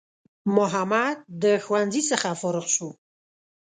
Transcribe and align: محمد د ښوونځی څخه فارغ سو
محمد 0.55 1.17
د 1.43 1.45
ښوونځی 1.63 2.01
څخه 2.11 2.29
فارغ 2.41 2.65
سو 2.75 2.89